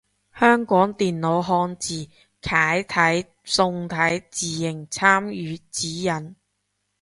[0.33, 2.09] 香港電腦漢字
[2.41, 3.95] 楷體宋體
[4.31, 6.35] 字形參考指引